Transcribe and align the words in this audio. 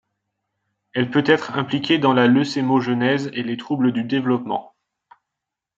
Elle 0.93 1.11
peut 1.11 1.21
être 1.27 1.55
impliquée 1.59 1.99
dans 1.99 2.13
la 2.15 2.25
leucémogenèse 2.25 3.29
et 3.35 3.43
les 3.43 3.55
troubles 3.55 3.91
du 3.93 4.03
développement. 4.03 4.73